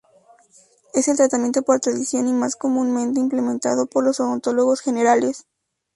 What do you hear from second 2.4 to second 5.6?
comúnmente implementado por los odontólogos generales.